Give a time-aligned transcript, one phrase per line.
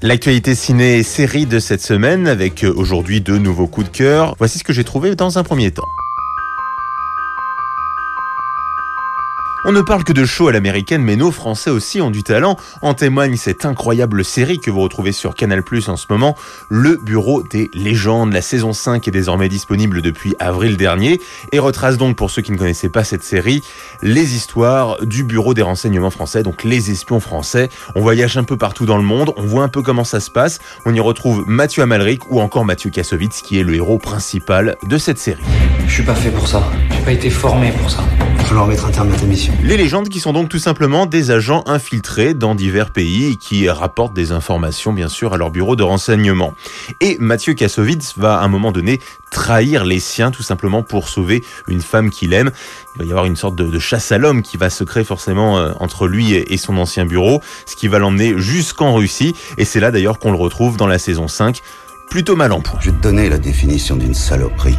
[0.00, 4.36] L'actualité ciné et série de cette semaine avec euh, aujourd'hui deux nouveaux coups de cœur.
[4.38, 5.88] Voici ce que j'ai trouvé dans un premier temps.
[9.64, 12.56] On ne parle que de show à l'américaine, mais nos Français aussi ont du talent.
[12.80, 16.36] En témoigne cette incroyable série que vous retrouvez sur Canal Plus en ce moment,
[16.68, 18.32] Le Bureau des légendes.
[18.32, 21.20] La saison 5 est désormais disponible depuis avril dernier
[21.50, 23.64] et retrace donc, pour ceux qui ne connaissaient pas cette série,
[24.00, 27.68] les histoires du Bureau des renseignements français, donc les espions français.
[27.96, 30.30] On voyage un peu partout dans le monde, on voit un peu comment ça se
[30.30, 30.60] passe.
[30.86, 34.98] On y retrouve Mathieu Amalric ou encore Mathieu Kassovitz, qui est le héros principal de
[34.98, 35.42] cette série.
[35.86, 36.62] Je suis pas fait pour ça.
[36.92, 38.04] J'ai pas été formé pour ça.
[38.38, 39.52] Il va falloir mettre un terme à ta mission.
[39.62, 43.68] Les légendes qui sont donc tout simplement des agents infiltrés dans divers pays et qui
[43.68, 46.54] rapportent des informations bien sûr à leur bureau de renseignement.
[47.00, 51.44] Et Mathieu Kassovitz va à un moment donné trahir les siens tout simplement pour sauver
[51.66, 52.50] une femme qu'il aime.
[52.94, 55.58] Il va y avoir une sorte de, chasse à l'homme qui va se créer forcément
[55.58, 59.34] euh, entre lui et son ancien bureau, ce qui va l'emmener jusqu'en Russie.
[59.58, 61.60] Et c'est là d'ailleurs qu'on le retrouve dans la saison 5,
[62.08, 62.78] plutôt mal en point.
[62.80, 64.78] Je vais te donner la définition d'une saloperie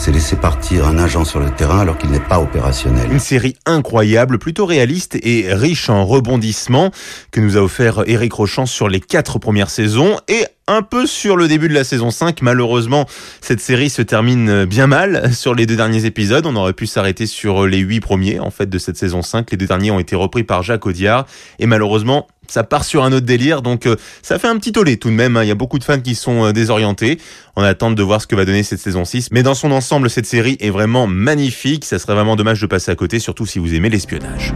[0.00, 3.12] c'est laisser partir un agent sur le terrain alors qu'il n'est pas opérationnel.
[3.12, 6.90] Une série incroyable, plutôt réaliste et riche en rebondissements
[7.30, 11.36] que nous a offert Eric Rochant sur les quatre premières saisons et un peu sur
[11.36, 12.40] le début de la saison 5.
[12.40, 13.04] Malheureusement,
[13.42, 16.46] cette série se termine bien mal sur les deux derniers épisodes.
[16.46, 19.50] On aurait pu s'arrêter sur les huit premiers, en fait, de cette saison 5.
[19.50, 21.26] Les deux derniers ont été repris par Jacques Audiard.
[21.58, 24.96] Et malheureusement, ça part sur un autre délire, donc euh, ça fait un petit tollé
[24.96, 25.36] tout de même.
[25.36, 25.44] Hein.
[25.44, 27.18] Il y a beaucoup de fans qui sont euh, désorientés.
[27.56, 29.30] On attend de voir ce que va donner cette saison 6.
[29.30, 31.84] Mais dans son ensemble, cette série est vraiment magnifique.
[31.84, 34.52] Ça serait vraiment dommage de passer à côté, surtout si vous aimez l'espionnage.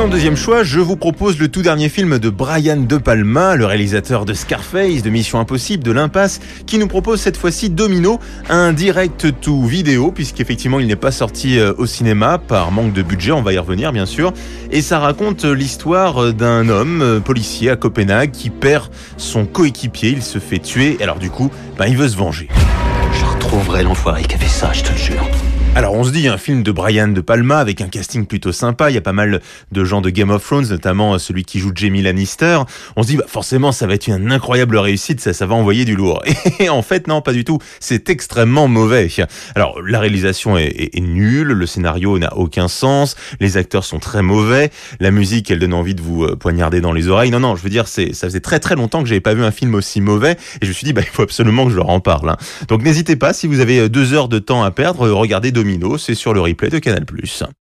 [0.00, 3.66] En deuxième choix, je vous propose le tout dernier film de Brian De Palma, le
[3.66, 8.72] réalisateur de Scarface, de Mission Impossible, de l'Impasse, qui nous propose cette fois-ci Domino, un
[8.72, 13.32] direct to vidéo, puisqu'effectivement il n'est pas sorti euh, au cinéma par manque de budget,
[13.32, 14.32] on va y revenir bien sûr.
[14.70, 20.22] Et ça raconte l'histoire d'un homme euh, policier à Copenhague qui perd son coéquipier, il
[20.22, 22.48] se fait tuer, alors du coup, ben, il veut se venger.
[23.12, 25.28] Je retrouverai l'enfoiré qui a fait ça, je te le jure.
[25.76, 28.90] Alors on se dit un film de Brian De Palma avec un casting plutôt sympa,
[28.90, 31.60] il y a pas mal de gens de Game of Thrones, notamment euh, celui qui
[31.60, 32.58] joue Jamie Lannister.
[32.96, 35.84] On se dit bah, forcément ça va être une incroyable réussite, ça, ça va envoyer
[35.84, 36.24] du lourd.
[36.58, 39.08] Et en fait non, pas du tout, c'est extrêmement mauvais.
[39.54, 44.70] Alors la réalisation est, nulle, le scénario n'a aucun sens, les acteurs sont très mauvais,
[44.98, 47.30] la musique elle donne envie de vous euh, poignarder dans les oreilles.
[47.30, 49.44] Non non, je veux dire c'est ça faisait très très longtemps que j'avais pas vu
[49.44, 51.76] un film aussi mauvais et je me suis dit bah il faut absolument que je
[51.76, 52.30] leur en parle.
[52.30, 52.36] Hein.
[52.66, 55.52] Donc n'hésitez pas si vous avez euh, deux heures de temps à perdre, regardez
[55.98, 57.04] C'est sur le replay de Canal+.